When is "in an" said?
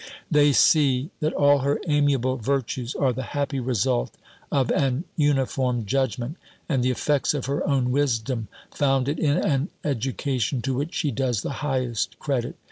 9.19-9.69